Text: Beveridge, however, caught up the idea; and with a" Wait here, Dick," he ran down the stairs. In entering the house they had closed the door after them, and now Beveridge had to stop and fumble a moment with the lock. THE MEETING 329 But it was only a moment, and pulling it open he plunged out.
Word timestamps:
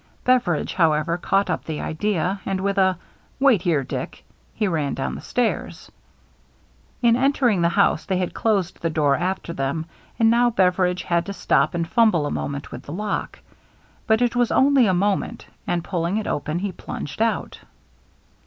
Beveridge, 0.23 0.73
however, 0.73 1.15
caught 1.19 1.47
up 1.51 1.63
the 1.65 1.79
idea; 1.79 2.41
and 2.43 2.59
with 2.59 2.79
a" 2.79 2.97
Wait 3.39 3.61
here, 3.61 3.83
Dick," 3.83 4.23
he 4.51 4.67
ran 4.67 4.95
down 4.95 5.13
the 5.13 5.21
stairs. 5.21 5.91
In 7.03 7.15
entering 7.15 7.61
the 7.61 7.69
house 7.69 8.03
they 8.05 8.17
had 8.17 8.33
closed 8.33 8.81
the 8.81 8.89
door 8.89 9.15
after 9.15 9.53
them, 9.53 9.85
and 10.17 10.31
now 10.31 10.49
Beveridge 10.49 11.03
had 11.03 11.27
to 11.27 11.33
stop 11.33 11.75
and 11.75 11.87
fumble 11.87 12.25
a 12.25 12.31
moment 12.31 12.71
with 12.71 12.81
the 12.81 12.91
lock. 12.91 13.37
THE 14.07 14.13
MEETING 14.15 14.29
329 14.29 14.29
But 14.33 14.33
it 14.33 14.35
was 14.35 14.51
only 14.51 14.87
a 14.87 14.93
moment, 14.95 15.45
and 15.67 15.83
pulling 15.83 16.17
it 16.17 16.25
open 16.25 16.57
he 16.57 16.71
plunged 16.71 17.21
out. 17.21 17.59